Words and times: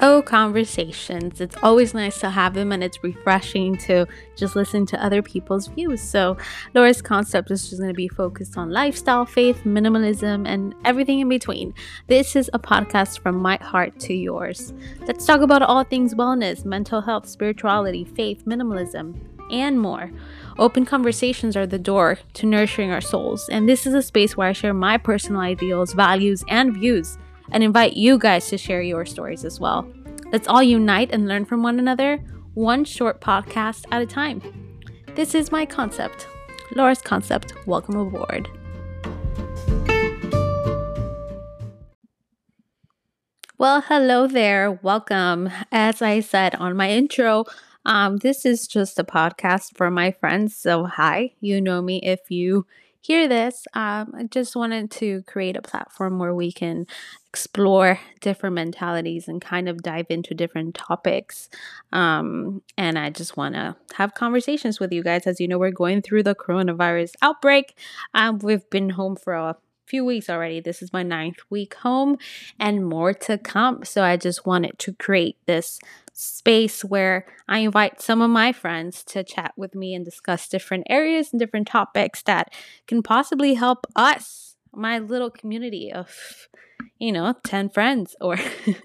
Oh, 0.00 0.20
conversations. 0.20 1.40
It's 1.40 1.56
always 1.62 1.94
nice 1.94 2.20
to 2.20 2.28
have 2.28 2.52
them 2.52 2.70
and 2.70 2.84
it's 2.84 3.02
refreshing 3.02 3.78
to 3.78 4.06
just 4.36 4.54
listen 4.54 4.84
to 4.86 5.02
other 5.02 5.22
people's 5.22 5.68
views. 5.68 6.02
So, 6.02 6.36
Laura's 6.74 7.00
concept 7.00 7.50
is 7.50 7.70
just 7.70 7.80
going 7.80 7.88
to 7.88 7.94
be 7.94 8.08
focused 8.08 8.58
on 8.58 8.70
lifestyle, 8.70 9.24
faith, 9.24 9.62
minimalism, 9.64 10.46
and 10.46 10.74
everything 10.84 11.20
in 11.20 11.30
between. 11.30 11.72
This 12.08 12.36
is 12.36 12.50
a 12.52 12.58
podcast 12.58 13.20
from 13.20 13.36
my 13.36 13.56
heart 13.62 13.98
to 14.00 14.12
yours. 14.12 14.74
Let's 15.06 15.24
talk 15.24 15.40
about 15.40 15.62
all 15.62 15.82
things 15.82 16.14
wellness, 16.14 16.66
mental 16.66 17.00
health, 17.00 17.26
spirituality, 17.26 18.04
faith, 18.04 18.44
minimalism, 18.44 19.18
and 19.50 19.80
more. 19.80 20.10
Open 20.58 20.84
conversations 20.84 21.56
are 21.56 21.66
the 21.66 21.78
door 21.78 22.18
to 22.34 22.46
nurturing 22.46 22.90
our 22.90 23.00
souls, 23.00 23.48
and 23.48 23.66
this 23.66 23.86
is 23.86 23.94
a 23.94 24.02
space 24.02 24.36
where 24.36 24.48
I 24.48 24.52
share 24.52 24.74
my 24.74 24.98
personal 24.98 25.40
ideals, 25.40 25.94
values, 25.94 26.44
and 26.48 26.74
views 26.74 27.16
and 27.52 27.62
invite 27.62 27.96
you 27.96 28.18
guys 28.18 28.48
to 28.48 28.58
share 28.58 28.82
your 28.82 29.06
stories 29.06 29.44
as 29.44 29.60
well. 29.60 29.86
Let's 30.32 30.48
all 30.48 30.62
unite 30.62 31.10
and 31.12 31.28
learn 31.28 31.44
from 31.44 31.62
one 31.62 31.78
another, 31.78 32.18
one 32.54 32.84
short 32.84 33.20
podcast 33.20 33.84
at 33.92 34.02
a 34.02 34.06
time. 34.06 34.42
This 35.14 35.34
is 35.34 35.52
my 35.52 35.64
concept, 35.64 36.26
Laura's 36.74 37.00
concept. 37.00 37.54
Welcome 37.66 37.96
aboard. 37.96 38.48
Well, 43.58 43.80
hello 43.80 44.26
there. 44.26 44.72
Welcome. 44.82 45.50
As 45.72 46.02
I 46.02 46.20
said 46.20 46.54
on 46.56 46.76
my 46.76 46.90
intro, 46.90 47.46
um, 47.86 48.18
this 48.18 48.44
is 48.44 48.66
just 48.66 48.98
a 48.98 49.04
podcast 49.04 49.76
for 49.76 49.90
my 49.90 50.10
friends. 50.10 50.54
So, 50.54 50.84
hi, 50.84 51.32
you 51.40 51.60
know 51.62 51.80
me 51.80 52.00
if 52.02 52.30
you 52.30 52.66
hear 53.06 53.28
this, 53.28 53.66
um, 53.74 54.12
I 54.16 54.24
just 54.24 54.56
wanted 54.56 54.90
to 54.92 55.22
create 55.22 55.56
a 55.56 55.62
platform 55.62 56.18
where 56.18 56.34
we 56.34 56.50
can 56.50 56.86
explore 57.28 58.00
different 58.20 58.54
mentalities 58.54 59.28
and 59.28 59.40
kind 59.40 59.68
of 59.68 59.82
dive 59.82 60.06
into 60.10 60.34
different 60.34 60.74
topics. 60.74 61.48
Um, 61.92 62.62
and 62.76 62.98
I 62.98 63.10
just 63.10 63.36
want 63.36 63.54
to 63.54 63.76
have 63.94 64.14
conversations 64.14 64.80
with 64.80 64.92
you 64.92 65.04
guys. 65.04 65.26
As 65.26 65.38
you 65.38 65.46
know, 65.46 65.58
we're 65.58 65.70
going 65.70 66.02
through 66.02 66.24
the 66.24 66.34
coronavirus 66.34 67.12
outbreak. 67.22 67.78
Um, 68.12 68.38
we've 68.38 68.68
been 68.70 68.90
home 68.90 69.14
for 69.14 69.34
a 69.34 69.56
few 69.86 70.04
weeks 70.04 70.28
already. 70.28 70.60
This 70.60 70.82
is 70.82 70.92
my 70.92 71.02
ninth 71.02 71.38
week 71.48 71.74
home 71.74 72.18
and 72.58 72.84
more 72.84 73.14
to 73.14 73.38
come. 73.38 73.84
So 73.84 74.02
I 74.02 74.16
just 74.16 74.44
wanted 74.46 74.78
to 74.80 74.94
create 74.94 75.36
this 75.46 75.78
space 76.18 76.82
where 76.82 77.26
I 77.46 77.58
invite 77.58 78.00
some 78.00 78.22
of 78.22 78.30
my 78.30 78.50
friends 78.50 79.04
to 79.04 79.22
chat 79.22 79.52
with 79.54 79.74
me 79.74 79.94
and 79.94 80.02
discuss 80.02 80.48
different 80.48 80.86
areas 80.88 81.28
and 81.30 81.38
different 81.38 81.68
topics 81.68 82.22
that 82.22 82.54
can 82.86 83.02
possibly 83.02 83.52
help 83.52 83.86
us, 83.94 84.56
my 84.72 84.98
little 84.98 85.30
community 85.30 85.92
of 85.92 86.48
you 86.98 87.10
know 87.10 87.34
10 87.44 87.68
friends 87.70 88.16
or 88.20 88.38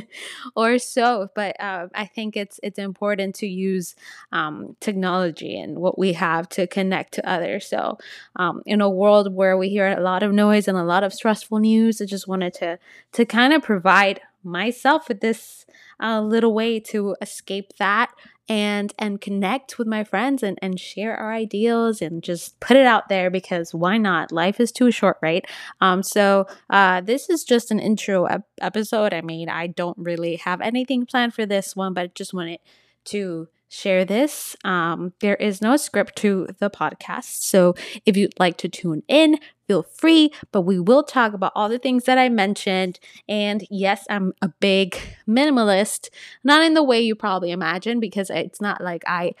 or 0.56 0.78
so. 0.78 1.28
But 1.34 1.60
uh, 1.60 1.88
i 1.94 2.06
think 2.06 2.36
it's 2.36 2.58
it's 2.62 2.78
important 2.78 3.36
to 3.36 3.46
use 3.46 3.94
um, 4.32 4.76
technology 4.80 5.58
and 5.58 5.78
what 5.78 5.98
we 5.98 6.14
have 6.14 6.48
to 6.50 6.66
connect 6.66 7.14
to 7.14 7.28
others. 7.28 7.66
So 7.66 7.98
um, 8.34 8.62
in 8.66 8.80
a 8.80 8.90
world 8.90 9.32
where 9.32 9.56
we 9.56 9.68
hear 9.68 9.86
a 9.86 10.00
lot 10.00 10.24
of 10.24 10.32
noise 10.32 10.66
and 10.66 10.76
a 10.76 10.84
lot 10.84 11.04
of 11.04 11.12
stressful 11.12 11.60
news 11.60 12.00
i 12.00 12.04
just 12.04 12.26
wanted 12.26 12.54
to 12.54 12.78
to 13.12 13.24
kind 13.24 13.52
of 13.52 13.62
provide 13.62 14.20
myself 14.44 15.08
with 15.08 15.20
this 15.20 15.66
uh, 16.02 16.20
little 16.20 16.54
way 16.54 16.80
to 16.80 17.16
escape 17.20 17.72
that 17.78 18.12
and 18.48 18.92
and 18.98 19.20
connect 19.20 19.78
with 19.78 19.86
my 19.86 20.02
friends 20.02 20.42
and, 20.42 20.58
and 20.60 20.78
share 20.78 21.16
our 21.16 21.32
ideals 21.32 22.02
and 22.02 22.22
just 22.22 22.58
put 22.60 22.76
it 22.76 22.86
out 22.86 23.08
there 23.08 23.30
because 23.30 23.72
why 23.72 23.96
not? 23.96 24.32
Life 24.32 24.58
is 24.58 24.72
too 24.72 24.90
short 24.90 25.16
right? 25.22 25.44
Um 25.80 26.02
so 26.02 26.46
uh 26.68 27.00
this 27.00 27.30
is 27.30 27.44
just 27.44 27.70
an 27.70 27.78
intro 27.78 28.26
ep- 28.26 28.46
episode. 28.60 29.14
I 29.14 29.20
mean 29.20 29.48
i 29.48 29.66
don't 29.66 29.98
really 29.98 30.36
have 30.36 30.60
anything 30.60 31.06
planned 31.06 31.34
for 31.34 31.46
this 31.46 31.76
one 31.76 31.94
but 31.94 32.04
I 32.04 32.06
just 32.14 32.34
wanted 32.34 32.58
to 33.06 33.48
share 33.72 34.04
this. 34.04 34.54
Um, 34.64 35.14
there 35.20 35.36
is 35.36 35.62
no 35.62 35.76
script 35.78 36.16
to 36.16 36.46
the 36.58 36.68
podcast. 36.68 37.42
So 37.42 37.74
if 38.04 38.18
you'd 38.18 38.38
like 38.38 38.58
to 38.58 38.68
tune 38.68 39.02
in, 39.08 39.38
feel 39.66 39.82
free. 39.82 40.30
But 40.52 40.62
we 40.62 40.78
will 40.78 41.02
talk 41.02 41.32
about 41.32 41.52
all 41.54 41.70
the 41.70 41.78
things 41.78 42.04
that 42.04 42.18
I 42.18 42.28
mentioned. 42.28 43.00
And 43.28 43.66
yes, 43.70 44.04
I'm 44.10 44.34
a 44.42 44.48
big 44.60 44.98
minimalist, 45.26 46.10
not 46.44 46.62
in 46.62 46.74
the 46.74 46.82
way 46.82 47.00
you 47.00 47.14
probably 47.14 47.50
imagine, 47.50 47.98
because 47.98 48.28
it's 48.28 48.60
not 48.60 48.82
like 48.82 49.04
I 49.06 49.32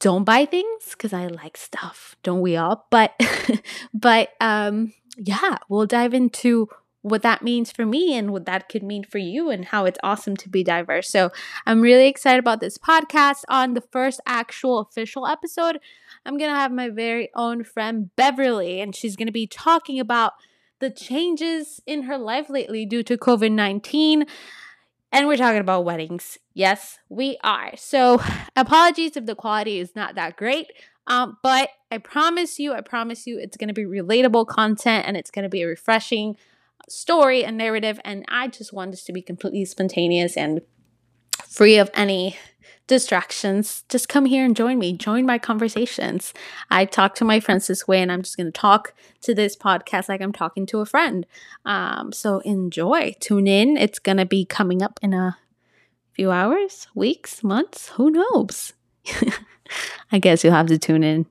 don't 0.00 0.24
buy 0.24 0.46
things 0.46 0.90
because 0.90 1.12
I 1.12 1.26
like 1.26 1.58
stuff, 1.58 2.16
don't 2.22 2.40
we 2.40 2.56
all? 2.56 2.86
But 2.90 3.20
but 3.94 4.30
um 4.40 4.94
yeah, 5.18 5.58
we'll 5.68 5.86
dive 5.86 6.14
into 6.14 6.68
what 7.08 7.22
that 7.22 7.42
means 7.42 7.70
for 7.70 7.86
me 7.86 8.16
and 8.16 8.32
what 8.32 8.46
that 8.46 8.68
could 8.68 8.82
mean 8.82 9.04
for 9.04 9.18
you 9.18 9.48
and 9.48 9.66
how 9.66 9.84
it's 9.84 9.98
awesome 10.02 10.36
to 10.36 10.48
be 10.48 10.64
diverse. 10.64 11.08
So 11.08 11.30
I'm 11.64 11.80
really 11.80 12.08
excited 12.08 12.40
about 12.40 12.58
this 12.60 12.78
podcast. 12.78 13.44
On 13.48 13.74
the 13.74 13.80
first 13.80 14.20
actual 14.26 14.80
official 14.80 15.26
episode, 15.26 15.78
I'm 16.24 16.36
going 16.36 16.50
to 16.50 16.56
have 16.58 16.72
my 16.72 16.88
very 16.88 17.30
own 17.34 17.62
friend 17.62 18.10
Beverly, 18.16 18.80
and 18.80 18.94
she's 18.94 19.14
going 19.14 19.26
to 19.26 19.32
be 19.32 19.46
talking 19.46 20.00
about 20.00 20.32
the 20.80 20.90
changes 20.90 21.80
in 21.86 22.02
her 22.02 22.18
life 22.18 22.50
lately 22.50 22.84
due 22.84 23.04
to 23.04 23.16
COVID 23.16 23.52
19. 23.52 24.26
And 25.12 25.28
we're 25.28 25.36
talking 25.36 25.60
about 25.60 25.84
weddings. 25.84 26.38
Yes, 26.54 26.98
we 27.08 27.38
are. 27.44 27.70
So 27.76 28.20
apologies 28.56 29.16
if 29.16 29.26
the 29.26 29.36
quality 29.36 29.78
is 29.78 29.94
not 29.94 30.16
that 30.16 30.36
great. 30.36 30.72
Um, 31.06 31.38
but 31.40 31.68
I 31.92 31.98
promise 31.98 32.58
you, 32.58 32.72
I 32.72 32.80
promise 32.80 33.28
you, 33.28 33.38
it's 33.38 33.56
going 33.56 33.68
to 33.68 33.74
be 33.74 33.84
relatable 33.84 34.48
content 34.48 35.06
and 35.06 35.16
it's 35.16 35.30
going 35.30 35.44
to 35.44 35.48
be 35.48 35.64
refreshing 35.64 36.36
story 36.88 37.44
and 37.44 37.56
narrative. 37.56 38.00
And 38.04 38.24
I 38.28 38.48
just 38.48 38.72
want 38.72 38.90
this 38.90 39.04
to 39.04 39.12
be 39.12 39.22
completely 39.22 39.64
spontaneous 39.64 40.36
and 40.36 40.60
free 41.48 41.76
of 41.76 41.90
any 41.94 42.36
distractions. 42.86 43.84
Just 43.88 44.08
come 44.08 44.26
here 44.26 44.44
and 44.44 44.54
join 44.54 44.78
me, 44.78 44.92
join 44.92 45.26
my 45.26 45.38
conversations. 45.38 46.32
I 46.70 46.84
talk 46.84 47.14
to 47.16 47.24
my 47.24 47.40
friends 47.40 47.66
this 47.66 47.88
way, 47.88 48.00
and 48.00 48.12
I'm 48.12 48.22
just 48.22 48.36
going 48.36 48.46
to 48.46 48.52
talk 48.52 48.94
to 49.22 49.34
this 49.34 49.56
podcast 49.56 50.08
like 50.08 50.20
I'm 50.20 50.32
talking 50.32 50.66
to 50.66 50.80
a 50.80 50.86
friend. 50.86 51.26
Um, 51.64 52.12
so 52.12 52.38
enjoy, 52.40 53.14
tune 53.20 53.46
in. 53.46 53.76
It's 53.76 53.98
going 53.98 54.18
to 54.18 54.26
be 54.26 54.44
coming 54.44 54.82
up 54.82 55.00
in 55.02 55.12
a 55.12 55.36
few 56.12 56.30
hours, 56.30 56.86
weeks, 56.94 57.42
months, 57.42 57.90
who 57.90 58.10
knows? 58.10 58.72
I 60.12 60.18
guess 60.18 60.42
you'll 60.42 60.54
have 60.54 60.66
to 60.66 60.78
tune 60.78 61.02
in. 61.02 61.26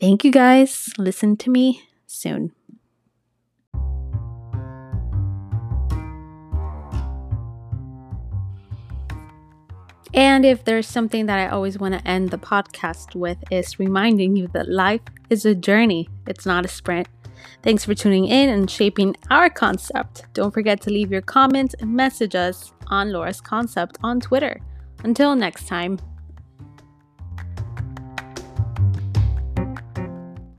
Thank 0.00 0.24
you 0.24 0.30
guys. 0.30 0.90
Listen 0.98 1.36
to 1.38 1.50
me 1.50 1.82
soon. 2.06 2.52
And 10.14 10.46
if 10.46 10.64
there's 10.64 10.86
something 10.86 11.26
that 11.26 11.40
I 11.40 11.48
always 11.48 11.78
want 11.78 11.94
to 11.94 12.08
end 12.08 12.30
the 12.30 12.38
podcast 12.38 13.16
with 13.16 13.36
is 13.50 13.80
reminding 13.80 14.36
you 14.36 14.46
that 14.52 14.68
life 14.68 15.00
is 15.28 15.44
a 15.44 15.56
journey, 15.56 16.08
it's 16.28 16.46
not 16.46 16.64
a 16.64 16.68
sprint. 16.68 17.08
Thanks 17.64 17.84
for 17.84 17.94
tuning 17.94 18.26
in 18.26 18.48
and 18.48 18.70
shaping 18.70 19.16
our 19.30 19.50
concept. 19.50 20.26
Don't 20.32 20.54
forget 20.54 20.80
to 20.82 20.90
leave 20.90 21.10
your 21.10 21.20
comments 21.20 21.74
and 21.80 21.94
message 21.94 22.36
us 22.36 22.72
on 22.86 23.10
Laura's 23.10 23.40
Concept 23.40 23.98
on 24.04 24.20
Twitter. 24.20 24.60
Until 25.02 25.34
next 25.34 25.66
time. 25.66 25.98